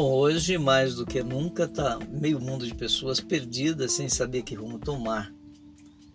Bom, 0.00 0.12
hoje 0.12 0.56
mais 0.58 0.94
do 0.94 1.04
que 1.04 1.24
nunca 1.24 1.64
está 1.64 1.98
meio 2.08 2.38
mundo 2.38 2.64
de 2.64 2.72
pessoas 2.72 3.18
perdidas 3.18 3.90
sem 3.90 4.08
saber 4.08 4.42
que 4.42 4.54
rumo 4.54 4.78
tomar, 4.78 5.34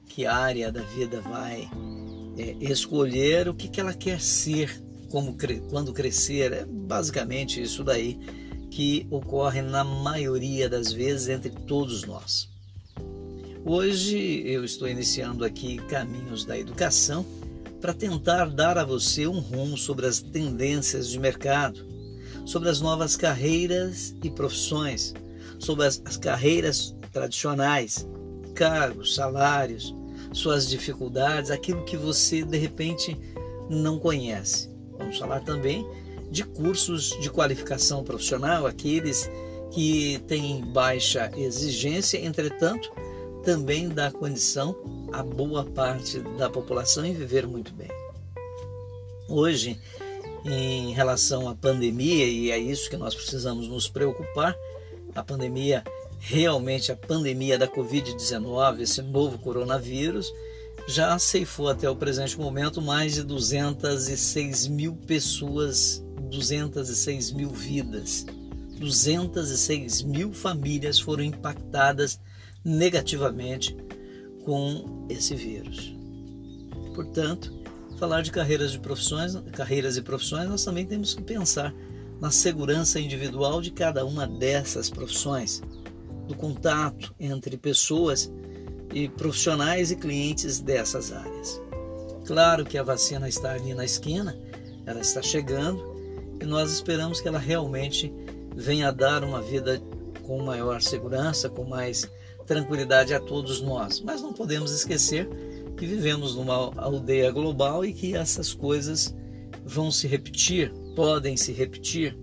que 0.07 0.25
área 0.25 0.71
da 0.71 0.79
vida 0.83 1.19
vai 1.19 1.69
é, 2.37 2.55
escolher, 2.61 3.49
o 3.49 3.53
que, 3.53 3.67
que 3.67 3.81
ela 3.81 3.93
quer 3.93 4.21
ser 4.21 4.81
como 5.11 5.35
quando 5.69 5.91
crescer. 5.91 6.53
É 6.53 6.65
basicamente 6.65 7.61
isso 7.61 7.83
daí 7.83 8.17
que 8.71 9.05
ocorre 9.11 9.61
na 9.61 9.83
maioria 9.83 10.69
das 10.69 10.93
vezes 10.93 11.27
entre 11.27 11.49
todos 11.49 12.05
nós. 12.05 12.47
Hoje 13.65 14.43
eu 14.45 14.63
estou 14.63 14.87
iniciando 14.87 15.43
aqui 15.43 15.75
Caminhos 15.89 16.45
da 16.45 16.57
Educação 16.57 17.25
para 17.81 17.93
tentar 17.93 18.45
dar 18.45 18.77
a 18.77 18.85
você 18.85 19.27
um 19.27 19.39
rumo 19.39 19.77
sobre 19.77 20.05
as 20.05 20.21
tendências 20.21 21.09
de 21.09 21.19
mercado 21.19 21.91
sobre 22.45 22.69
as 22.69 22.81
novas 22.81 23.15
carreiras 23.15 24.15
e 24.23 24.29
profissões, 24.29 25.13
sobre 25.59 25.85
as, 25.85 26.01
as 26.05 26.17
carreiras 26.17 26.95
tradicionais, 27.11 28.07
cargos, 28.53 29.15
salários, 29.15 29.95
suas 30.33 30.67
dificuldades, 30.67 31.51
aquilo 31.51 31.83
que 31.85 31.95
você 31.95 32.43
de 32.43 32.57
repente 32.57 33.17
não 33.69 33.99
conhece. 33.99 34.69
Vamos 34.97 35.17
falar 35.17 35.41
também 35.41 35.87
de 36.31 36.43
cursos 36.43 37.09
de 37.19 37.29
qualificação 37.29 38.03
profissional, 38.03 38.65
aqueles 38.65 39.29
que 39.71 40.19
têm 40.27 40.63
baixa 40.71 41.31
exigência, 41.35 42.23
entretanto, 42.23 42.91
também 43.43 43.89
dá 43.89 44.11
condição 44.11 44.75
a 45.11 45.21
boa 45.21 45.65
parte 45.65 46.19
da 46.37 46.49
população 46.49 47.05
em 47.05 47.13
viver 47.13 47.45
muito 47.45 47.73
bem. 47.73 47.89
Hoje, 49.27 49.79
em 50.45 50.93
relação 50.93 51.47
à 51.47 51.55
pandemia, 51.55 52.25
e 52.25 52.51
é 52.51 52.57
isso 52.57 52.89
que 52.89 52.97
nós 52.97 53.15
precisamos 53.15 53.67
nos 53.67 53.87
preocupar. 53.87 54.55
A 55.15 55.23
pandemia, 55.23 55.83
realmente 56.19 56.91
a 56.91 56.95
pandemia 56.95 57.57
da 57.57 57.67
Covid-19, 57.67 58.81
esse 58.81 59.01
novo 59.01 59.37
coronavírus, 59.37 60.31
já 60.87 61.17
ceifou 61.17 61.69
até 61.69 61.89
o 61.89 61.95
presente 61.95 62.37
momento 62.37 62.81
mais 62.81 63.13
de 63.13 63.23
206 63.23 64.67
mil 64.67 64.95
pessoas, 64.95 66.03
206 66.29 67.31
mil 67.31 67.49
vidas, 67.49 68.25
206 68.79 70.01
mil 70.01 70.33
famílias 70.33 70.99
foram 70.99 71.23
impactadas 71.23 72.19
negativamente 72.65 73.75
com 74.43 75.05
esse 75.09 75.35
vírus. 75.35 75.95
Portanto, 76.95 77.62
falar 78.03 78.21
de 78.21 78.31
carreiras 78.31 78.73
de 78.73 78.79
profissões, 78.79 79.33
carreiras 79.53 79.95
e 79.95 80.01
profissões, 80.01 80.49
nós 80.49 80.65
também 80.65 80.85
temos 80.85 81.13
que 81.13 81.23
pensar 81.23 81.73
na 82.19 82.29
segurança 82.31 82.99
individual 82.99 83.61
de 83.61 83.71
cada 83.71 84.05
uma 84.05 84.27
dessas 84.27 84.89
profissões, 84.89 85.61
do 86.27 86.35
contato 86.35 87.15
entre 87.17 87.55
pessoas 87.55 88.29
e 88.93 89.07
profissionais 89.07 89.89
e 89.89 89.95
clientes 89.95 90.59
dessas 90.59 91.13
áreas. 91.13 91.61
Claro 92.25 92.65
que 92.65 92.77
a 92.77 92.83
vacina 92.83 93.29
está 93.29 93.53
ali 93.53 93.73
na 93.73 93.85
esquina, 93.85 94.37
ela 94.85 94.99
está 94.99 95.21
chegando 95.21 95.95
e 96.41 96.45
nós 96.45 96.73
esperamos 96.73 97.21
que 97.21 97.29
ela 97.29 97.39
realmente 97.39 98.13
venha 98.53 98.91
dar 98.91 99.23
uma 99.23 99.41
vida 99.41 99.81
com 100.23 100.43
maior 100.43 100.81
segurança, 100.81 101.49
com 101.49 101.63
mais 101.63 102.05
tranquilidade 102.45 103.13
a 103.13 103.19
todos 103.21 103.61
nós. 103.61 104.01
Mas 104.01 104.21
não 104.21 104.33
podemos 104.33 104.73
esquecer 104.73 105.25
que 105.77 105.85
vivemos 105.85 106.35
numa 106.35 106.71
aldeia 106.77 107.31
global 107.31 107.83
e 107.83 107.93
que 107.93 108.15
essas 108.15 108.53
coisas 108.53 109.13
vão 109.65 109.91
se 109.91 110.07
repetir, 110.07 110.71
podem 110.95 111.37
se 111.37 111.51
repetir. 111.51 112.17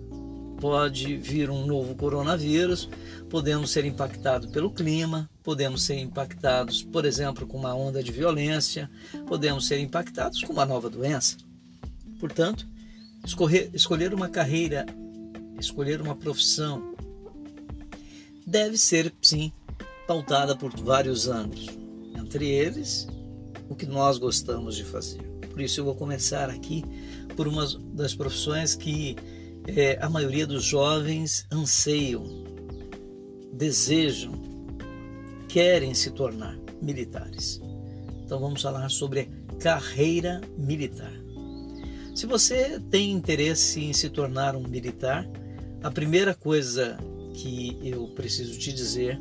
Pode 0.60 1.16
vir 1.16 1.48
um 1.48 1.64
novo 1.64 1.94
coronavírus, 1.94 2.88
podemos 3.30 3.70
ser 3.70 3.86
impactados 3.86 4.50
pelo 4.50 4.70
clima, 4.70 5.28
podemos 5.42 5.82
ser 5.82 5.98
impactados, 5.98 6.82
por 6.82 7.06
exemplo, 7.06 7.46
com 7.46 7.56
uma 7.56 7.74
onda 7.74 8.02
de 8.02 8.12
violência, 8.12 8.90
podemos 9.26 9.66
ser 9.66 9.78
impactados 9.78 10.42
com 10.42 10.52
uma 10.52 10.66
nova 10.66 10.90
doença. 10.90 11.38
Portanto, 12.18 12.68
escolher, 13.24 13.70
escolher 13.72 14.12
uma 14.12 14.28
carreira, 14.28 14.84
escolher 15.58 16.02
uma 16.02 16.14
profissão, 16.14 16.94
deve 18.46 18.76
ser, 18.76 19.14
sim, 19.22 19.50
pautada 20.06 20.54
por 20.54 20.78
vários 20.78 21.26
ângulos. 21.26 21.68
Entre 22.16 22.46
eles, 22.48 23.06
o 23.70 23.76
que 23.76 23.86
nós 23.86 24.18
gostamos 24.18 24.76
de 24.76 24.84
fazer. 24.84 25.22
Por 25.48 25.60
isso 25.60 25.80
eu 25.80 25.84
vou 25.84 25.94
começar 25.94 26.50
aqui 26.50 26.84
por 27.36 27.46
uma 27.46 27.66
das 27.94 28.14
profissões 28.14 28.74
que 28.74 29.16
é, 29.66 29.96
a 30.02 30.10
maioria 30.10 30.46
dos 30.46 30.64
jovens 30.64 31.46
anseiam, 31.52 32.24
desejam, 33.52 34.32
querem 35.48 35.94
se 35.94 36.10
tornar 36.10 36.58
militares. 36.82 37.60
Então 38.24 38.40
vamos 38.40 38.60
falar 38.60 38.88
sobre 38.90 39.30
carreira 39.60 40.40
militar. 40.58 41.12
Se 42.14 42.26
você 42.26 42.80
tem 42.90 43.12
interesse 43.12 43.84
em 43.84 43.92
se 43.92 44.10
tornar 44.10 44.56
um 44.56 44.66
militar, 44.66 45.28
a 45.82 45.90
primeira 45.90 46.34
coisa 46.34 46.98
que 47.34 47.78
eu 47.82 48.08
preciso 48.08 48.58
te 48.58 48.72
dizer 48.72 49.18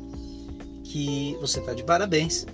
que 0.82 1.36
você 1.40 1.60
está 1.60 1.72
de 1.72 1.84
parabéns 1.84 2.46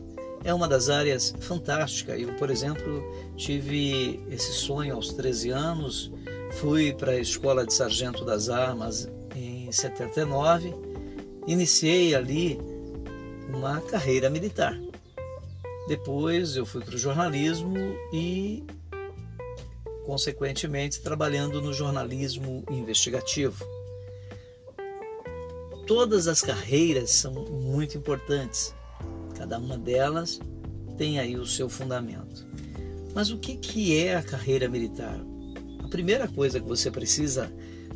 é 0.46 0.54
uma 0.54 0.68
das 0.68 0.88
áreas 0.88 1.34
fantásticas. 1.40 2.20
Eu, 2.20 2.32
por 2.34 2.50
exemplo, 2.50 3.02
tive 3.36 4.24
esse 4.30 4.52
sonho 4.52 4.94
aos 4.94 5.12
13 5.12 5.50
anos, 5.50 6.12
fui 6.52 6.92
para 6.94 7.12
a 7.12 7.18
Escola 7.18 7.66
de 7.66 7.74
Sargento 7.74 8.24
das 8.24 8.48
Armas 8.48 9.10
em 9.34 9.70
79, 9.72 10.72
iniciei 11.48 12.14
ali 12.14 12.60
uma 13.52 13.80
carreira 13.80 14.30
militar. 14.30 14.78
Depois 15.88 16.54
eu 16.54 16.64
fui 16.64 16.80
para 16.80 16.94
o 16.94 16.98
jornalismo 16.98 17.76
e, 18.12 18.64
consequentemente, 20.04 21.00
trabalhando 21.00 21.60
no 21.60 21.72
jornalismo 21.74 22.64
investigativo. 22.70 23.66
Todas 25.88 26.28
as 26.28 26.40
carreiras 26.40 27.10
são 27.10 27.32
muito 27.32 27.98
importantes 27.98 28.75
Cada 29.36 29.58
uma 29.58 29.76
delas 29.76 30.41
tem 30.97 31.19
aí 31.19 31.36
o 31.36 31.47
seu 31.47 31.69
fundamento. 31.69 32.47
Mas 33.14 33.30
o 33.30 33.38
que, 33.38 33.56
que 33.56 33.97
é 33.97 34.16
a 34.16 34.22
carreira 34.22 34.69
militar? 34.69 35.20
A 35.84 35.88
primeira 35.88 36.26
coisa 36.26 36.58
que 36.58 36.66
você 36.66 36.91
precisa 36.91 37.52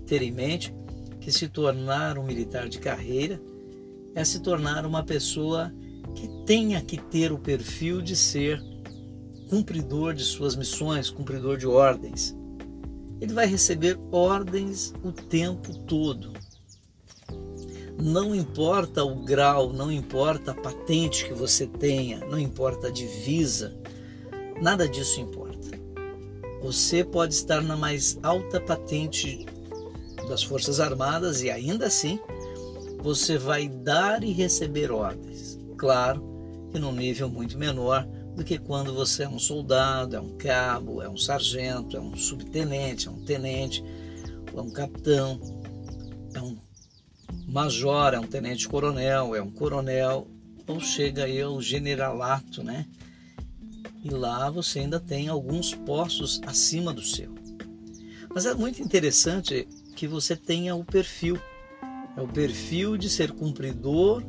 ter 0.07 0.23
em 0.23 0.31
mente 0.31 0.75
que 1.21 1.33
se 1.33 1.49
tornar 1.49 2.19
um 2.19 2.25
militar 2.25 2.69
de 2.69 2.79
carreira 2.79 3.41
é 4.15 4.25
se 4.25 4.41
tornar 4.41 4.85
uma 4.87 5.03
pessoa 5.03 5.73
que 6.15 6.29
tenha 6.45 6.81
que 6.81 6.97
ter 6.97 7.33
o 7.33 7.39
perfil 7.39 8.01
de 8.03 8.17
ser 8.17 8.63
cumpridor 9.49 10.15
de 10.15 10.25
suas 10.25 10.57
missões, 10.57 11.11
cumpridor 11.11 11.57
de 11.57 11.67
ordens. 11.67 12.37
Ele 13.21 13.33
vai 13.33 13.47
receber 13.47 13.99
ordens 14.11 14.93
o 15.03 15.13
tempo 15.13 15.77
todo 15.85 16.33
não 18.01 18.35
importa 18.35 19.05
o 19.05 19.17
grau, 19.17 19.73
não 19.73 19.91
importa 19.91 20.53
a 20.53 20.55
patente 20.55 21.27
que 21.27 21.35
você 21.35 21.67
tenha, 21.67 22.21
não 22.27 22.39
importa 22.39 22.89
a 22.89 22.91
divisa, 22.91 23.77
nada 24.61 24.89
disso 24.89 25.21
importa. 25.21 25.71
Você 26.63 27.05
pode 27.05 27.35
estar 27.35 27.63
na 27.63 27.77
mais 27.77 28.19
alta 28.23 28.61
patente 28.61 29.47
das 30.29 30.43
Forças 30.43 30.81
Armadas 30.81 31.43
e 31.43 31.51
ainda 31.51 31.87
assim 31.87 32.19
você 33.03 33.39
vai 33.39 33.69
dar 33.69 34.23
e 34.23 34.33
receber 34.33 34.91
ordens. 34.91 35.59
Claro 35.77 36.23
que 36.71 36.79
num 36.79 36.93
nível 36.93 37.29
muito 37.29 37.59
menor 37.59 38.07
do 38.37 38.45
que 38.45 38.59
quando 38.59 38.95
você 38.95 39.25
é 39.25 39.29
um 39.29 39.39
soldado, 39.39 40.17
é 40.17 40.21
um 40.21 40.37
cabo, 40.37 41.03
é 41.03 41.09
um 41.09 41.17
sargento, 41.17 41.97
é 41.97 42.01
um 42.01 42.17
subtenente, 42.17 43.09
é 43.09 43.11
um 43.11 43.25
tenente, 43.25 43.83
é 44.55 44.61
um 44.61 44.71
capitão, 44.71 45.41
é 46.35 46.41
um 46.41 46.57
major, 47.51 48.15
é 48.15 48.21
um 48.21 48.27
tenente-coronel, 48.27 49.35
é 49.35 49.43
um 49.43 49.51
coronel, 49.51 50.29
ou 50.67 50.81
chega 50.81 51.25
aí 51.25 51.41
ao 51.41 51.61
generalato, 51.61 52.63
né? 52.63 52.87
E 54.05 54.09
lá 54.09 54.49
você 54.49 54.79
ainda 54.79 55.01
tem 55.01 55.29
alguns 55.29 55.75
postos 55.75 56.41
acima 56.47 56.93
do 56.93 57.03
seu. 57.03 57.35
Mas 58.33 58.47
é 58.47 58.55
muito 58.55 58.81
interessante 58.81 59.67
que 59.97 60.07
você 60.07 60.37
tenha 60.37 60.77
o 60.77 60.85
perfil. 60.85 61.39
É 62.17 62.23
o 62.23 62.29
perfil 62.29 62.97
de 62.97 63.11
ser 63.11 63.33
cumpridor, 63.33 64.23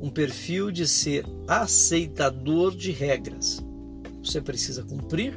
um 0.00 0.08
perfil 0.08 0.70
de 0.70 0.86
ser 0.86 1.26
aceitador 1.48 2.74
de 2.74 2.92
regras. 2.92 3.60
Você 4.22 4.40
precisa 4.40 4.82
cumprir, 4.84 5.34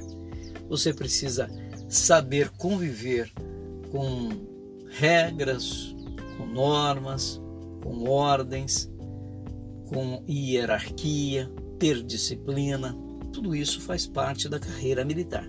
você 0.70 0.94
precisa 0.94 1.50
saber 1.90 2.50
conviver 2.52 3.32
com 3.92 4.30
regras, 4.90 5.96
com 6.38 6.46
normas, 6.46 7.42
com 7.84 8.10
ordens, 8.10 8.92
com 9.88 10.24
hierarquia, 10.30 11.52
ter 11.80 12.04
disciplina. 12.04 12.98
Tudo 13.32 13.56
isso 13.56 13.82
faz 13.82 14.06
parte 14.08 14.48
da 14.48 14.60
carreira 14.60 15.04
militar. 15.04 15.48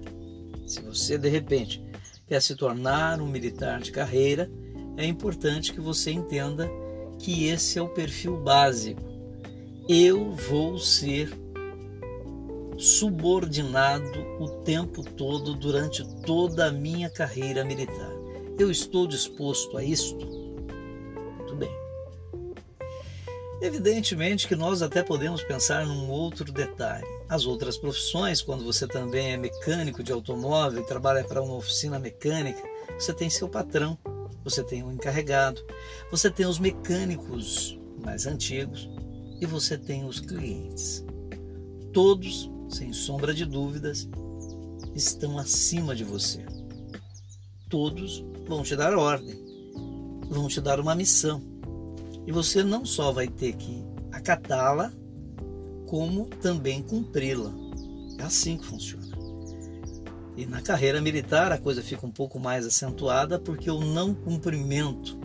Se 0.66 0.80
você 0.80 1.18
de 1.18 1.28
repente 1.28 1.84
quer 2.26 2.40
se 2.40 2.56
tornar 2.56 3.20
um 3.20 3.26
militar 3.26 3.80
de 3.80 3.92
carreira, 3.92 4.50
é 4.96 5.06
importante 5.06 5.72
que 5.72 5.80
você 5.80 6.10
entenda 6.10 6.70
que 7.18 7.46
esse 7.46 7.78
é 7.78 7.82
o 7.82 7.88
perfil 7.88 8.36
básico. 8.38 9.02
Eu 9.88 10.32
vou 10.32 10.78
ser 10.78 11.30
subordinado 12.78 14.20
o 14.40 14.48
tempo 14.62 15.02
todo 15.02 15.54
durante 15.54 16.04
toda 16.22 16.66
a 16.66 16.72
minha 16.72 17.08
carreira 17.08 17.64
militar. 17.64 18.12
Eu 18.58 18.70
estou 18.70 19.06
disposto 19.06 19.76
a 19.76 19.84
isto? 19.84 20.33
Evidentemente 23.64 24.46
que 24.46 24.54
nós 24.54 24.82
até 24.82 25.02
podemos 25.02 25.42
pensar 25.42 25.86
num 25.86 26.10
outro 26.10 26.52
detalhe. 26.52 27.06
As 27.30 27.46
outras 27.46 27.78
profissões, 27.78 28.42
quando 28.42 28.62
você 28.62 28.86
também 28.86 29.32
é 29.32 29.36
mecânico 29.38 30.02
de 30.02 30.12
automóvel 30.12 30.82
e 30.82 30.86
trabalha 30.86 31.24
para 31.24 31.42
uma 31.42 31.54
oficina 31.54 31.98
mecânica, 31.98 32.62
você 32.98 33.14
tem 33.14 33.30
seu 33.30 33.48
patrão, 33.48 33.96
você 34.44 34.62
tem 34.62 34.82
um 34.82 34.92
encarregado, 34.92 35.64
você 36.10 36.30
tem 36.30 36.44
os 36.44 36.58
mecânicos 36.58 37.80
mais 38.04 38.26
antigos 38.26 38.86
e 39.40 39.46
você 39.46 39.78
tem 39.78 40.04
os 40.04 40.20
clientes. 40.20 41.02
Todos, 41.90 42.50
sem 42.68 42.92
sombra 42.92 43.32
de 43.32 43.46
dúvidas, 43.46 44.06
estão 44.94 45.38
acima 45.38 45.96
de 45.96 46.04
você. 46.04 46.44
Todos 47.70 48.22
vão 48.46 48.62
te 48.62 48.76
dar 48.76 48.94
ordem, 48.94 49.42
vão 50.28 50.48
te 50.48 50.60
dar 50.60 50.78
uma 50.78 50.94
missão. 50.94 51.53
E 52.26 52.32
você 52.32 52.62
não 52.62 52.84
só 52.84 53.12
vai 53.12 53.28
ter 53.28 53.54
que 53.54 53.84
acatá-la, 54.12 54.92
como 55.86 56.26
também 56.40 56.82
cumpri-la. 56.82 57.52
É 58.18 58.22
assim 58.22 58.56
que 58.56 58.66
funciona. 58.66 59.04
E 60.36 60.46
na 60.46 60.60
carreira 60.60 61.00
militar 61.00 61.52
a 61.52 61.58
coisa 61.58 61.82
fica 61.82 62.06
um 62.06 62.10
pouco 62.10 62.40
mais 62.40 62.66
acentuada 62.66 63.38
porque 63.38 63.70
o 63.70 63.80
não 63.80 64.14
cumprimento 64.14 65.18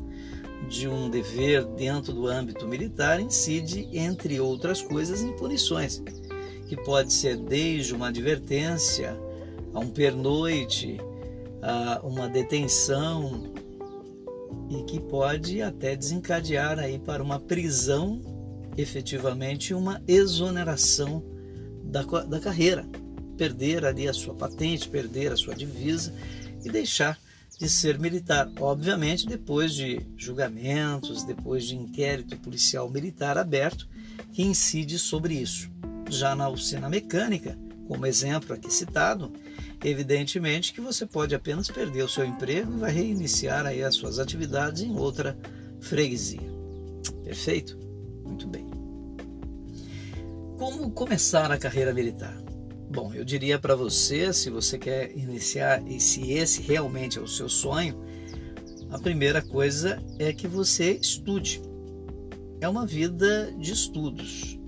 de 0.68 0.88
um 0.88 1.10
dever 1.10 1.66
dentro 1.66 2.13
do 2.13 2.28
âmbito 2.28 2.68
militar 2.68 3.19
incide, 3.19 3.90
entre 3.92 4.40
outras 4.40 4.81
coisas, 4.81 5.22
em 5.22 5.36
punições, 5.36 6.04
que 6.68 6.75
pode 6.75 7.12
ser 7.12 7.38
desde 7.38 7.96
uma 7.96 8.10
advertência 8.10 9.18
a 9.74 9.80
um 9.80 9.90
pernoite, 9.90 10.98
a 11.62 12.01
uma 12.04 12.28
detenção 12.28 13.51
e 14.69 14.84
que 14.84 15.00
pode 15.00 15.62
até 15.62 15.96
desencadear 15.96 16.80
aí 16.80 17.00
para 17.00 17.24
uma 17.24 17.40
prisão, 17.40 18.22
efetivamente 18.78 19.74
uma 19.74 20.01
exoneração 20.07 21.24
da, 21.84 22.04
da 22.04 22.40
carreira 22.40 22.86
perder 23.40 23.86
ali 23.86 24.06
a 24.06 24.13
sua 24.13 24.34
patente, 24.34 24.90
perder 24.90 25.31
a 25.31 25.38
sua 25.38 25.56
divisa 25.56 26.13
e 26.63 26.69
deixar 26.69 27.18
de 27.57 27.69
ser 27.69 27.98
militar. 27.98 28.51
Obviamente, 28.60 29.25
depois 29.25 29.74
de 29.74 30.06
julgamentos, 30.18 31.24
depois 31.24 31.63
de 31.63 31.75
inquérito 31.78 32.36
policial 32.38 32.90
militar 32.90 33.38
aberto 33.38 33.88
que 34.34 34.44
incide 34.44 35.00
sobre 35.00 35.36
isso. 35.36 35.72
Já 36.10 36.36
na 36.36 36.50
oficina 36.50 36.90
mecânica, 36.90 37.57
como 37.89 38.06
exemplo 38.06 38.53
aqui 38.53 38.71
citado, 38.71 39.33
evidentemente 39.83 40.71
que 40.71 40.80
você 40.80 41.07
pode 41.07 41.33
apenas 41.33 41.71
perder 41.71 42.03
o 42.03 42.07
seu 42.07 42.24
emprego 42.24 42.71
e 42.71 42.80
vai 42.80 42.91
reiniciar 42.91 43.65
aí 43.65 43.83
as 43.83 43.95
suas 43.95 44.19
atividades 44.19 44.83
em 44.83 44.95
outra 44.95 45.36
freguesia. 45.81 46.53
Perfeito? 47.24 47.75
Muito 48.24 48.47
bem. 48.47 48.69
Como 50.59 50.91
começar 50.91 51.51
a 51.51 51.57
carreira 51.57 51.91
militar? 51.91 52.39
Bom, 52.91 53.12
eu 53.12 53.25
diria 53.25 53.57
para 53.57 53.75
você, 53.75 54.31
se 54.33 54.51
você 54.51 54.77
quer 54.77 55.18
iniciar 55.18 55.81
e 55.88 56.00
se 56.00 56.31
esse 56.31 56.62
realmente 56.62 57.18
é 57.18 57.21
o 57.21 57.27
seu 57.27 57.50
sonho, 57.50 58.00
a 58.91 59.00
primeira 59.00 59.41
coisa 59.41 60.00
é 60.19 60.31
que 60.31 60.47
você 60.47 60.91
estude. 60.91 61.59
É 62.62 62.69
uma 62.69 62.86
vida 62.86 63.51
de 63.57 63.71
estudos, 63.71 64.59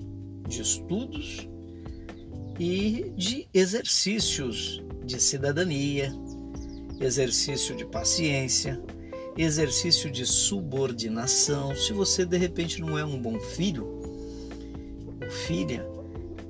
de 0.47 0.61
estudos 0.63 1.50
e 2.59 3.11
de 3.15 3.47
exercícios 3.53 4.81
de 5.03 5.19
cidadania, 5.19 6.13
exercício 6.99 7.75
de 7.75 7.85
paciência, 7.85 8.81
exercício 9.37 10.11
de 10.11 10.25
subordinação. 10.25 11.75
Se 11.75 11.93
você 11.93 12.25
de 12.25 12.37
repente 12.37 12.81
não 12.81 12.97
é 12.97 13.03
um 13.03 13.19
bom 13.19 13.39
filho 13.39 13.85
ou 15.21 15.29
filha, 15.29 15.87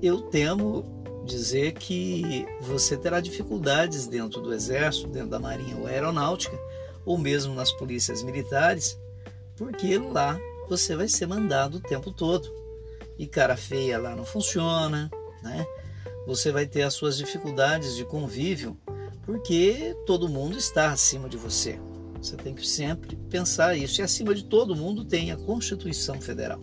eu 0.02 0.22
temo 0.22 0.86
dizer 1.26 1.74
que 1.74 2.46
você 2.62 2.98
terá 2.98 3.20
dificuldades 3.20 4.08
dentro 4.08 4.42
do 4.42 4.54
Exército, 4.54 5.08
dentro 5.08 5.30
da 5.30 5.40
Marinha 5.40 5.78
ou 5.78 5.86
Aeronáutica, 5.86 6.58
ou 7.06 7.18
mesmo 7.18 7.54
nas 7.54 7.72
polícias 7.72 8.24
militares, 8.24 9.00
porque 9.56 9.98
lá 9.98 10.40
você 10.68 10.96
vai 10.96 11.08
ser 11.08 11.28
mandado 11.28 11.76
o 11.78 11.82
tempo 11.82 12.12
todo. 12.12 12.50
E 13.18 13.28
cara 13.28 13.56
feia 13.56 14.00
lá 14.00 14.16
não 14.16 14.26
funciona, 14.26 15.10
né? 15.44 15.66
Você 16.32 16.50
vai 16.50 16.66
ter 16.66 16.84
as 16.84 16.94
suas 16.94 17.18
dificuldades 17.18 17.94
de 17.94 18.06
convívio, 18.06 18.78
porque 19.26 19.94
todo 20.06 20.30
mundo 20.30 20.58
está 20.58 20.90
acima 20.90 21.28
de 21.28 21.36
você. 21.36 21.78
Você 22.22 22.38
tem 22.38 22.56
que 22.56 22.66
sempre 22.66 23.18
pensar 23.30 23.76
isso. 23.76 24.00
E 24.00 24.02
acima 24.02 24.34
de 24.34 24.46
todo 24.46 24.74
mundo 24.74 25.04
tem 25.04 25.34
a 25.34 25.36
Constituição 25.36 26.22
Federal. 26.22 26.62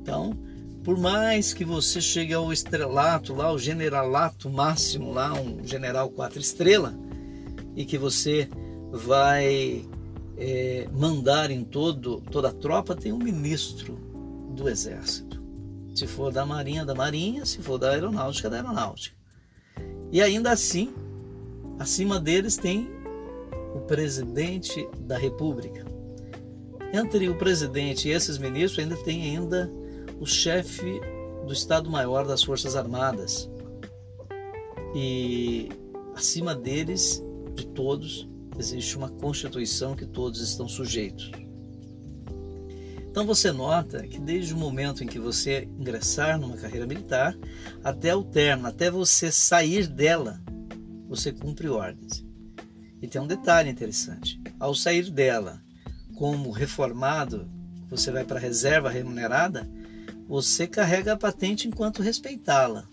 Então, 0.00 0.38
por 0.84 0.96
mais 0.96 1.52
que 1.52 1.64
você 1.64 2.00
chegue 2.00 2.32
ao 2.32 2.52
estrelato, 2.52 3.34
lá, 3.34 3.52
o 3.52 3.58
generalato 3.58 4.48
máximo, 4.48 5.12
lá, 5.12 5.34
um 5.34 5.66
general 5.66 6.08
quatro 6.08 6.38
estrelas, 6.38 6.94
e 7.74 7.84
que 7.84 7.98
você 7.98 8.48
vai 8.92 9.84
é, 10.36 10.88
mandar 10.92 11.50
em 11.50 11.64
todo, 11.64 12.20
toda 12.30 12.50
a 12.50 12.54
tropa, 12.54 12.94
tem 12.94 13.12
um 13.12 13.18
ministro 13.18 13.98
do 14.54 14.68
exército. 14.68 15.37
Se 15.98 16.06
for 16.06 16.30
da 16.30 16.46
marinha, 16.46 16.84
da 16.84 16.94
marinha, 16.94 17.44
se 17.44 17.58
for 17.58 17.76
da 17.76 17.90
aeronáutica, 17.90 18.48
da 18.48 18.58
aeronáutica. 18.58 19.16
E 20.12 20.22
ainda 20.22 20.52
assim, 20.52 20.94
acima 21.76 22.20
deles 22.20 22.56
tem 22.56 22.88
o 23.74 23.80
presidente 23.80 24.88
da 25.00 25.18
república. 25.18 25.84
Entre 26.94 27.28
o 27.28 27.36
presidente 27.36 28.06
e 28.06 28.12
esses 28.12 28.38
ministros 28.38 28.78
ainda 28.78 28.96
tem 29.02 29.22
ainda 29.24 29.68
o 30.20 30.24
chefe 30.24 31.00
do 31.44 31.52
Estado-Maior 31.52 32.24
das 32.28 32.44
Forças 32.44 32.76
Armadas. 32.76 33.50
E 34.94 35.68
acima 36.14 36.54
deles, 36.54 37.20
de 37.56 37.66
todos, 37.66 38.28
existe 38.56 38.96
uma 38.96 39.08
Constituição 39.08 39.96
que 39.96 40.06
todos 40.06 40.40
estão 40.40 40.68
sujeitos. 40.68 41.32
Então 43.18 43.26
você 43.26 43.50
nota 43.50 44.06
que 44.06 44.20
desde 44.20 44.54
o 44.54 44.56
momento 44.56 45.02
em 45.02 45.06
que 45.08 45.18
você 45.18 45.68
ingressar 45.76 46.38
numa 46.38 46.56
carreira 46.56 46.86
militar 46.86 47.36
até 47.82 48.14
o 48.14 48.22
termo, 48.22 48.68
até 48.68 48.92
você 48.92 49.32
sair 49.32 49.88
dela, 49.88 50.40
você 51.08 51.32
cumpre 51.32 51.68
ordens. 51.68 52.24
E 53.02 53.08
tem 53.08 53.20
um 53.20 53.26
detalhe 53.26 53.68
interessante: 53.68 54.40
ao 54.60 54.72
sair 54.72 55.10
dela, 55.10 55.60
como 56.14 56.52
reformado, 56.52 57.50
você 57.90 58.12
vai 58.12 58.24
para 58.24 58.38
a 58.38 58.40
reserva 58.40 58.88
remunerada, 58.88 59.68
você 60.28 60.68
carrega 60.68 61.14
a 61.14 61.18
patente 61.18 61.66
enquanto 61.66 62.04
respeitá-la, 62.04 62.86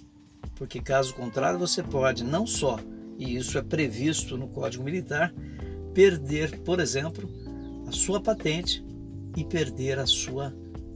porque 0.55 0.82
caso 0.82 1.13
contrário 1.13 1.60
você 1.60 1.84
pode 1.84 2.24
não 2.24 2.48
só, 2.48 2.79
e 3.20 3.36
isso 3.36 3.60
é 3.60 3.62
previsto 3.62 4.36
no 4.36 4.48
Código 4.48 4.84
Militar, 4.84 5.32
perder, 5.94 6.62
por 6.62 6.79
exemplo, 6.79 7.29
a 7.88 7.91
sua 7.91 8.20
patente 8.20 8.84
e 9.36 9.44
perder 9.44 10.00
a 10.00 10.06
sua 10.06 10.54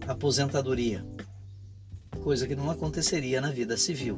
aposentadoria, 0.08 1.06
coisa 2.24 2.48
que 2.48 2.56
não 2.56 2.70
aconteceria 2.70 3.42
na 3.42 3.52
vida 3.52 3.78
civil. 3.78 4.18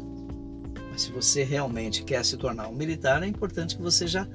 Mas 0.92 1.04
se 1.04 1.12
você 1.12 1.44
realmente 1.44 2.04
quer 2.04 2.24
se 2.26 2.38
tornar 2.38 2.68
um 2.68 2.76
militar, 2.76 3.24
é 3.24 3.28
importante 3.28 3.76
que 3.76 3.82
você 3.82 4.08
já 4.08 4.28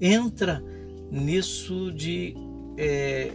entra 0.00 0.62
nisso 1.10 1.92
de 1.92 2.34
é, 2.76 3.32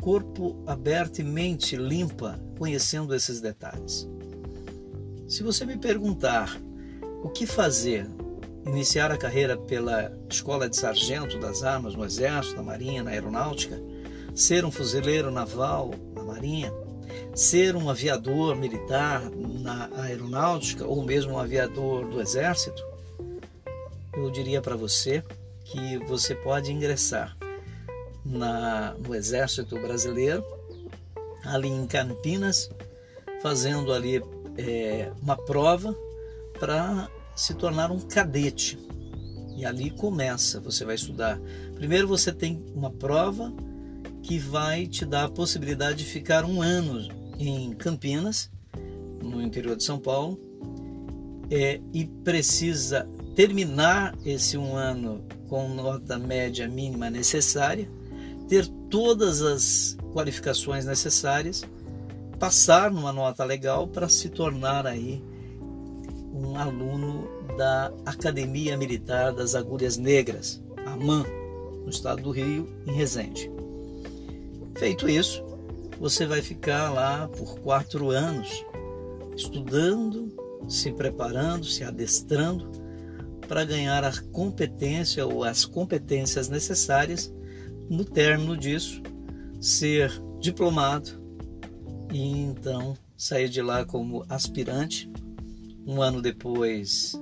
corpo 0.00 0.62
aberto 0.66 1.20
e 1.20 1.24
mente 1.24 1.76
limpa, 1.76 2.40
conhecendo 2.58 3.14
esses 3.14 3.40
detalhes. 3.40 4.08
Se 5.28 5.42
você 5.42 5.64
me 5.64 5.76
perguntar 5.76 6.60
o 7.22 7.28
que 7.28 7.46
fazer, 7.46 8.06
iniciar 8.66 9.12
a 9.12 9.16
carreira 9.16 9.56
pela 9.56 10.12
escola 10.28 10.68
de 10.68 10.76
sargento 10.76 11.38
das 11.38 11.62
armas 11.62 11.94
no 11.94 12.04
Exército, 12.04 12.56
na 12.56 12.62
Marinha, 12.62 13.02
na 13.02 13.10
Aeronáutica, 13.10 13.80
ser 14.34 14.64
um 14.64 14.70
fuzileiro 14.70 15.30
naval 15.30 15.90
na 16.14 16.22
Marinha, 16.22 16.72
ser 17.34 17.76
um 17.76 17.88
aviador 17.88 18.56
militar 18.56 19.22
na 19.30 19.90
Aeronáutica 20.02 20.86
ou 20.86 21.02
mesmo 21.02 21.34
um 21.34 21.38
aviador 21.38 22.08
do 22.08 22.20
Exército, 22.20 22.82
eu 24.12 24.30
diria 24.30 24.60
para 24.60 24.76
você 24.76 25.22
que 25.64 25.98
você 25.98 26.34
pode 26.34 26.72
ingressar 26.72 27.36
na, 28.24 28.94
no 28.94 29.14
Exército 29.14 29.78
Brasileiro, 29.78 30.44
ali 31.44 31.68
em 31.68 31.86
Campinas, 31.86 32.70
fazendo 33.40 33.92
ali 33.92 34.22
é, 34.58 35.10
uma 35.22 35.36
prova 35.36 35.94
para 36.58 37.08
se 37.34 37.54
tornar 37.54 37.90
um 37.90 38.00
cadete. 38.00 38.78
E 39.56 39.64
ali 39.64 39.90
começa, 39.90 40.60
você 40.60 40.84
vai 40.84 40.94
estudar. 40.94 41.38
Primeiro 41.74 42.08
você 42.08 42.32
tem 42.32 42.64
uma 42.74 42.90
prova 42.90 43.52
que 44.30 44.38
vai 44.38 44.86
te 44.86 45.04
dar 45.04 45.24
a 45.24 45.28
possibilidade 45.28 46.04
de 46.04 46.04
ficar 46.04 46.44
um 46.44 46.62
ano 46.62 47.08
em 47.36 47.72
Campinas, 47.72 48.48
no 49.20 49.42
interior 49.42 49.76
de 49.76 49.82
São 49.82 49.98
Paulo, 49.98 50.38
é, 51.50 51.80
e 51.92 52.04
precisa 52.06 53.10
terminar 53.34 54.16
esse 54.24 54.56
um 54.56 54.76
ano 54.76 55.24
com 55.48 55.68
nota 55.70 56.16
média 56.16 56.68
mínima 56.68 57.10
necessária, 57.10 57.90
ter 58.48 58.68
todas 58.88 59.42
as 59.42 59.96
qualificações 60.12 60.84
necessárias, 60.84 61.64
passar 62.38 62.88
numa 62.92 63.12
nota 63.12 63.42
legal 63.42 63.88
para 63.88 64.08
se 64.08 64.28
tornar 64.28 64.86
aí 64.86 65.20
um 66.32 66.56
aluno 66.56 67.28
da 67.58 67.92
Academia 68.06 68.76
Militar 68.76 69.32
das 69.32 69.56
Agulhas 69.56 69.96
Negras, 69.96 70.62
AMAN, 70.86 71.24
no 71.82 71.90
estado 71.90 72.22
do 72.22 72.30
Rio, 72.30 72.68
em 72.86 72.92
Resende. 72.92 73.50
Feito 74.76 75.08
isso, 75.08 75.44
você 75.98 76.26
vai 76.26 76.40
ficar 76.40 76.90
lá 76.90 77.28
por 77.28 77.58
quatro 77.60 78.10
anos 78.10 78.64
estudando, 79.36 80.34
se 80.68 80.92
preparando, 80.92 81.64
se 81.64 81.84
adestrando 81.84 82.70
para 83.46 83.64
ganhar 83.64 84.04
a 84.04 84.12
competência 84.32 85.26
ou 85.26 85.44
as 85.44 85.64
competências 85.64 86.48
necessárias 86.48 87.32
no 87.88 88.04
término 88.04 88.56
disso, 88.56 89.02
ser 89.60 90.10
diplomado 90.38 91.20
e 92.12 92.20
então 92.20 92.96
sair 93.16 93.48
de 93.48 93.60
lá 93.60 93.84
como 93.84 94.24
aspirante. 94.28 95.10
Um 95.86 96.00
ano 96.00 96.22
depois, 96.22 97.20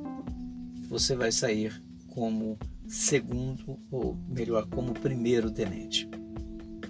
você 0.88 1.17
vai 1.17 1.33
sair 1.33 1.83
como 2.09 2.59
segundo, 2.87 3.78
ou 3.90 4.17
melhor, 4.28 4.67
como 4.67 4.93
primeiro 4.93 5.50
tenente. 5.50 6.09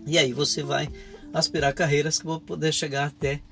E 0.08 0.16
aí 0.16 0.32
você 0.32 0.62
vai 0.62 0.88
aspirar 1.34 1.74
carreiras 1.74 2.18
que 2.18 2.24
vão 2.24 2.40
poder 2.40 2.72
chegar 2.72 3.08
até 3.08 3.42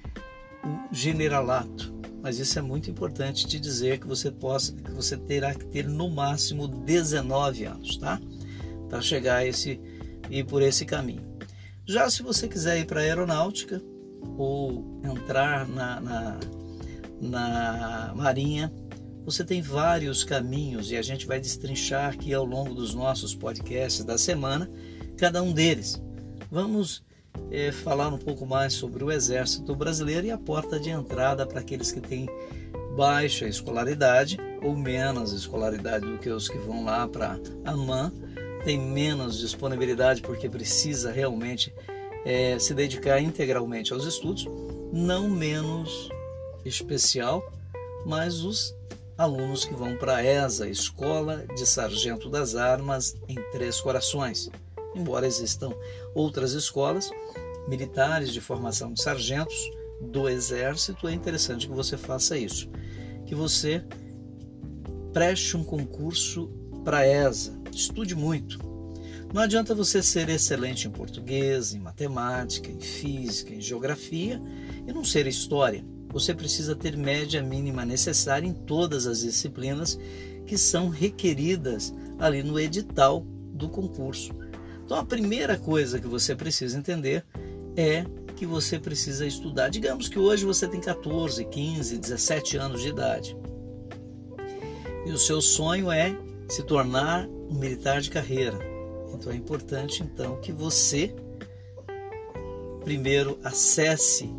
o 0.64 0.94
generalato, 0.94 1.94
mas 2.22 2.38
isso 2.38 2.58
é 2.58 2.62
muito 2.62 2.90
importante 2.90 3.46
te 3.46 3.60
dizer 3.60 4.00
que 4.00 4.06
você 4.06 4.30
possa, 4.30 4.72
que 4.72 4.90
você 4.90 5.18
terá 5.18 5.54
que 5.54 5.66
ter 5.66 5.86
no 5.86 6.08
máximo 6.08 6.66
19 6.66 7.64
anos, 7.66 7.98
tá? 7.98 8.18
Para 8.88 9.02
chegar 9.02 9.36
a 9.36 9.46
esse 9.46 9.78
ir 10.30 10.44
por 10.46 10.62
esse 10.62 10.86
caminho. 10.86 11.22
Já 11.84 12.08
se 12.08 12.22
você 12.22 12.48
quiser 12.48 12.78
ir 12.78 12.86
para 12.86 13.00
a 13.00 13.02
aeronáutica 13.02 13.82
ou 14.38 14.98
entrar 15.04 15.68
na, 15.68 16.00
na, 16.00 16.40
na 17.20 18.14
marinha, 18.16 18.72
você 19.26 19.44
tem 19.44 19.60
vários 19.60 20.24
caminhos 20.24 20.90
e 20.90 20.96
a 20.96 21.02
gente 21.02 21.26
vai 21.26 21.38
destrinchar 21.38 22.14
aqui 22.14 22.32
ao 22.32 22.46
longo 22.46 22.74
dos 22.74 22.94
nossos 22.94 23.34
podcasts 23.34 24.02
da 24.06 24.16
semana 24.16 24.70
cada 25.18 25.42
um 25.42 25.52
deles. 25.52 26.00
Vamos 26.50 27.02
é, 27.50 27.72
falar 27.72 28.08
um 28.08 28.18
pouco 28.18 28.46
mais 28.46 28.72
sobre 28.72 29.02
o 29.04 29.10
Exército 29.10 29.74
Brasileiro 29.74 30.26
e 30.26 30.30
a 30.30 30.38
porta 30.38 30.78
de 30.78 30.90
entrada 30.90 31.46
para 31.46 31.60
aqueles 31.60 31.92
que 31.92 32.00
têm 32.00 32.28
baixa 32.96 33.46
escolaridade 33.46 34.38
ou 34.62 34.74
menos 34.74 35.32
escolaridade 35.32 36.06
do 36.06 36.18
que 36.18 36.30
os 36.30 36.48
que 36.48 36.58
vão 36.58 36.84
lá 36.84 37.06
para 37.06 37.38
a 37.64 37.76
MAN, 37.76 38.12
tem 38.64 38.80
menos 38.80 39.38
disponibilidade 39.38 40.22
porque 40.22 40.48
precisa 40.48 41.12
realmente 41.12 41.72
é, 42.24 42.58
se 42.58 42.74
dedicar 42.74 43.20
integralmente 43.20 43.92
aos 43.92 44.04
estudos, 44.04 44.46
não 44.92 45.28
menos 45.28 46.08
especial, 46.64 47.52
mas 48.04 48.40
os 48.40 48.74
alunos 49.16 49.64
que 49.64 49.74
vão 49.74 49.96
para 49.96 50.16
a 50.16 50.24
ESA, 50.24 50.68
Escola 50.68 51.46
de 51.54 51.66
Sargento 51.66 52.28
das 52.28 52.56
Armas 52.56 53.14
em 53.28 53.36
Três 53.52 53.80
Corações. 53.80 54.50
Embora 54.96 55.26
existam 55.26 55.72
outras 56.14 56.52
escolas 56.52 57.10
militares 57.68 58.32
de 58.32 58.40
formação 58.40 58.92
de 58.92 59.02
sargentos 59.02 59.70
do 60.00 60.28
Exército, 60.28 61.06
é 61.06 61.12
interessante 61.12 61.66
que 61.66 61.74
você 61.74 61.96
faça 61.96 62.38
isso. 62.38 62.68
Que 63.26 63.34
você 63.34 63.84
preste 65.12 65.56
um 65.56 65.64
concurso 65.64 66.48
para 66.84 67.06
ESA, 67.06 67.60
estude 67.72 68.14
muito. 68.14 68.58
Não 69.34 69.42
adianta 69.42 69.74
você 69.74 70.02
ser 70.02 70.28
excelente 70.28 70.86
em 70.86 70.90
português, 70.90 71.74
em 71.74 71.80
matemática, 71.80 72.70
em 72.70 72.80
física, 72.80 73.52
em 73.52 73.60
geografia 73.60 74.40
e 74.86 74.92
não 74.92 75.04
ser 75.04 75.26
história. 75.26 75.84
Você 76.12 76.32
precisa 76.32 76.74
ter 76.74 76.96
média 76.96 77.42
mínima 77.42 77.84
necessária 77.84 78.46
em 78.46 78.54
todas 78.54 79.06
as 79.06 79.20
disciplinas 79.20 79.98
que 80.46 80.56
são 80.56 80.88
requeridas 80.88 81.92
ali 82.18 82.42
no 82.42 82.58
edital 82.58 83.20
do 83.52 83.68
concurso. 83.68 84.32
Então, 84.86 84.98
a 84.98 85.04
primeira 85.04 85.58
coisa 85.58 85.98
que 85.98 86.06
você 86.06 86.32
precisa 86.36 86.78
entender 86.78 87.24
é 87.76 88.04
que 88.36 88.46
você 88.46 88.78
precisa 88.78 89.26
estudar. 89.26 89.68
Digamos 89.68 90.08
que 90.08 90.16
hoje 90.16 90.44
você 90.44 90.68
tem 90.68 90.80
14, 90.80 91.44
15, 91.44 91.98
17 91.98 92.56
anos 92.56 92.82
de 92.82 92.88
idade. 92.90 93.36
E 95.04 95.10
o 95.10 95.18
seu 95.18 95.42
sonho 95.42 95.90
é 95.90 96.16
se 96.48 96.62
tornar 96.62 97.26
um 97.26 97.58
militar 97.58 98.00
de 98.00 98.10
carreira. 98.10 98.56
Então 99.12 99.32
é 99.32 99.34
importante 99.34 100.04
então 100.04 100.40
que 100.40 100.52
você 100.52 101.12
primeiro 102.84 103.40
acesse 103.42 104.32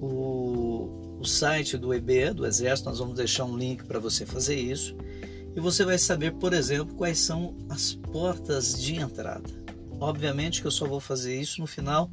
o, 0.00 1.18
o 1.20 1.24
site 1.24 1.78
do 1.78 1.94
EB, 1.94 2.32
do 2.34 2.44
Exército, 2.44 2.88
nós 2.88 2.98
vamos 2.98 3.14
deixar 3.14 3.44
um 3.44 3.56
link 3.56 3.84
para 3.84 4.00
você 4.00 4.26
fazer 4.26 4.56
isso 4.56 4.96
e 5.54 5.60
você 5.60 5.84
vai 5.84 5.98
saber, 5.98 6.32
por 6.34 6.52
exemplo, 6.52 6.94
quais 6.94 7.18
são 7.18 7.56
as 7.68 7.94
portas 7.94 8.80
de 8.80 8.96
entrada. 8.96 9.48
Obviamente 9.98 10.60
que 10.60 10.66
eu 10.66 10.70
só 10.70 10.86
vou 10.86 11.00
fazer 11.00 11.38
isso 11.38 11.60
no 11.60 11.66
final 11.66 12.10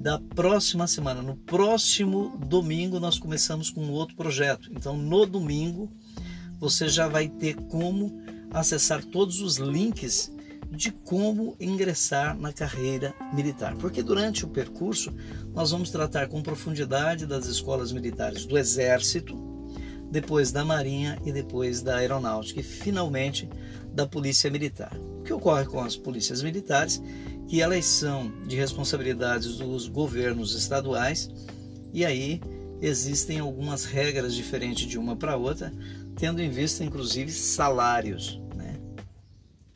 da 0.00 0.18
próxima 0.18 0.86
semana. 0.86 1.20
No 1.20 1.36
próximo 1.36 2.38
domingo 2.46 3.00
nós 3.00 3.18
começamos 3.18 3.68
com 3.68 3.82
um 3.82 3.90
outro 3.90 4.16
projeto. 4.16 4.70
Então 4.72 4.96
no 4.96 5.26
domingo 5.26 5.90
você 6.58 6.88
já 6.88 7.08
vai 7.08 7.28
ter 7.28 7.54
como 7.54 8.22
acessar 8.50 9.04
todos 9.04 9.40
os 9.40 9.56
links 9.56 10.32
de 10.70 10.90
como 10.90 11.56
ingressar 11.58 12.38
na 12.38 12.52
carreira 12.52 13.14
militar. 13.32 13.74
Porque 13.76 14.02
durante 14.02 14.44
o 14.44 14.48
percurso 14.48 15.12
nós 15.54 15.70
vamos 15.70 15.90
tratar 15.90 16.28
com 16.28 16.42
profundidade 16.42 17.26
das 17.26 17.46
escolas 17.46 17.92
militares 17.92 18.44
do 18.44 18.56
Exército, 18.56 19.36
depois 20.10 20.50
da 20.50 20.64
Marinha 20.64 21.18
e 21.24 21.32
depois 21.32 21.82
da 21.82 21.96
Aeronáutica 21.96 22.60
e 22.60 22.62
finalmente 22.62 23.48
da 23.92 24.06
Polícia 24.06 24.50
Militar. 24.50 24.96
O 25.20 25.22
que 25.22 25.32
ocorre 25.32 25.66
com 25.66 25.80
as 25.80 25.96
polícias 25.96 26.42
militares? 26.42 27.02
Que 27.46 27.60
elas 27.60 27.84
são 27.84 28.32
de 28.46 28.56
responsabilidades 28.56 29.56
dos 29.56 29.88
governos 29.88 30.54
estaduais 30.54 31.30
e 31.92 32.04
aí 32.04 32.40
existem 32.80 33.38
algumas 33.38 33.84
regras 33.84 34.34
diferentes 34.34 34.86
de 34.86 34.98
uma 34.98 35.16
para 35.16 35.36
outra, 35.36 35.72
tendo 36.16 36.40
em 36.40 36.50
vista 36.50 36.84
inclusive 36.84 37.32
salários. 37.32 38.40
Né? 38.54 38.78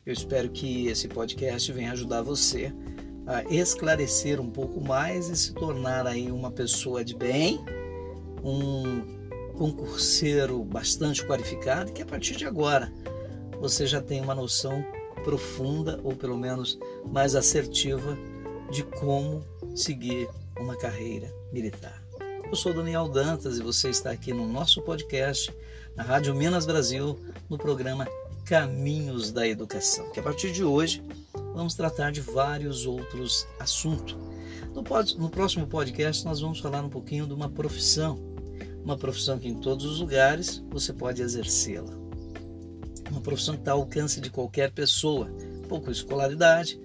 Eu 0.05 0.13
espero 0.13 0.49
que 0.49 0.87
esse 0.87 1.07
podcast 1.07 1.71
venha 1.71 1.91
ajudar 1.91 2.21
você 2.21 2.73
a 3.25 3.43
esclarecer 3.53 4.39
um 4.39 4.49
pouco 4.49 4.81
mais 4.81 5.29
e 5.29 5.35
se 5.35 5.53
tornar 5.53 6.05
aí 6.05 6.31
uma 6.31 6.51
pessoa 6.51 7.03
de 7.03 7.15
bem, 7.15 7.59
um 8.43 9.22
concurseiro 9.53 10.63
bastante 10.63 11.25
qualificado 11.25 11.91
que 11.91 12.01
a 12.01 12.05
partir 12.05 12.35
de 12.35 12.45
agora 12.45 12.91
você 13.59 13.85
já 13.87 14.01
tem 14.01 14.21
uma 14.21 14.35
noção 14.35 14.83
profunda 15.23 15.99
ou 16.03 16.15
pelo 16.15 16.37
menos 16.37 16.77
mais 17.05 17.35
assertiva 17.35 18.17
de 18.71 18.83
como 18.83 19.43
seguir 19.75 20.27
uma 20.59 20.75
carreira 20.75 21.33
militar. 21.51 22.03
Eu 22.49 22.55
sou 22.55 22.73
Daniel 22.73 23.07
Dantas 23.07 23.57
e 23.57 23.63
você 23.63 23.89
está 23.89 24.11
aqui 24.11 24.33
no 24.33 24.47
nosso 24.47 24.81
podcast, 24.81 25.53
na 25.95 26.03
Rádio 26.03 26.35
Minas 26.35 26.65
Brasil, 26.65 27.17
no 27.49 27.57
programa 27.57 28.07
Caminhos 28.45 29.31
da 29.31 29.47
Educação, 29.47 30.11
que 30.11 30.19
a 30.19 30.23
partir 30.23 30.51
de 30.51 30.63
hoje 30.63 31.01
vamos 31.53 31.73
tratar 31.73 32.11
de 32.11 32.21
vários 32.21 32.85
outros 32.85 33.47
assuntos. 33.59 34.17
No, 34.73 34.83
pod, 34.83 35.17
no 35.17 35.29
próximo 35.29 35.67
podcast 35.67 36.25
nós 36.25 36.41
vamos 36.41 36.59
falar 36.59 36.83
um 36.83 36.89
pouquinho 36.89 37.25
de 37.25 37.33
uma 37.33 37.49
profissão 37.49 38.32
uma 38.83 38.97
profissão 38.97 39.39
que 39.39 39.47
em 39.47 39.55
todos 39.55 39.85
os 39.85 39.99
lugares 39.99 40.63
você 40.69 40.91
pode 40.91 41.21
exercê-la. 41.21 41.93
Uma 43.09 43.21
profissão 43.21 43.55
que 43.55 43.61
está 43.61 43.71
ao 43.71 43.79
alcance 43.79 44.19
de 44.19 44.29
qualquer 44.29 44.71
pessoa, 44.71 45.31
pouca 45.69 45.91
escolaridade, 45.91 46.79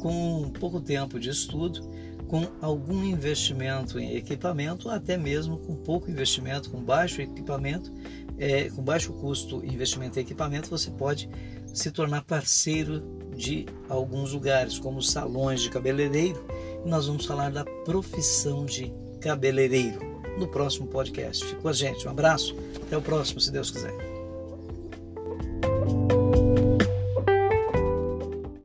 com 0.00 0.50
pouco 0.58 0.80
tempo 0.80 1.18
de 1.18 1.30
estudo, 1.30 1.88
com 2.28 2.46
algum 2.60 3.04
investimento 3.04 3.98
em 3.98 4.14
equipamento, 4.14 4.88
até 4.88 5.16
mesmo 5.16 5.58
com 5.58 5.74
pouco 5.74 6.10
investimento, 6.10 6.70
com 6.70 6.82
baixo 6.82 7.20
equipamento, 7.20 7.92
é, 8.38 8.70
com 8.70 8.82
baixo 8.82 9.12
custo 9.12 9.64
investimento 9.64 10.18
em 10.18 10.22
equipamento, 10.22 10.70
você 10.70 10.90
pode 10.90 11.28
se 11.74 11.90
tornar 11.90 12.24
parceiro 12.24 13.02
de 13.36 13.66
alguns 13.88 14.32
lugares, 14.32 14.78
como 14.78 15.02
salões 15.02 15.60
de 15.60 15.70
cabeleireiro. 15.70 16.44
E 16.84 16.88
nós 16.88 17.06
vamos 17.06 17.26
falar 17.26 17.50
da 17.50 17.64
profissão 17.64 18.64
de 18.64 18.92
cabeleireiro 19.20 20.09
no 20.40 20.48
próximo 20.48 20.86
podcast. 20.86 21.44
Fique 21.44 21.60
com 21.60 21.68
a 21.68 21.72
gente. 21.72 22.06
Um 22.06 22.10
abraço. 22.10 22.56
Até 22.82 22.96
o 22.96 23.02
próximo, 23.02 23.40
se 23.40 23.50
Deus 23.52 23.70
quiser. 23.70 24.19